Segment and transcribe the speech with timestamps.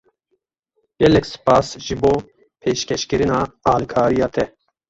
[1.03, 2.13] Gelek spas ji bo
[2.61, 3.39] pêşkêşkirina
[3.73, 4.45] alîkariya te!